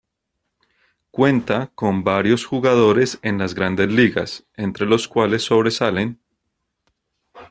[1.11, 6.19] Cuenta con varios jugadores en las Grandes Ligas, entre los cuales sobresalen.